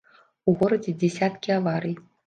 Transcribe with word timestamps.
У 0.51 0.55
горадзе 0.61 0.95
дзясяткі 1.05 1.57
аварый. 1.61 1.95